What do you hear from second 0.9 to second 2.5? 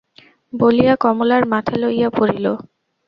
কমলার মাথা লইয়া পড়িল।